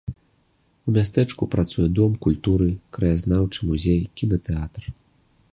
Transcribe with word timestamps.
У 0.91 0.93
мястэчку 0.95 1.49
працуе 1.57 1.85
дом 2.01 2.17
культуры, 2.29 2.69
краязнаўчы 2.99 3.59
музей, 3.71 4.01
кінатэатр. 4.23 4.83